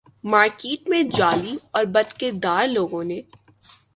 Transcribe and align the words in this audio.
market 0.23 0.89
میں 0.89 1.03
جعلی 1.03 1.57
اور 1.71 1.85
بدکردار 1.85 2.67
لوگوں 2.67 3.03
نے 3.03 3.21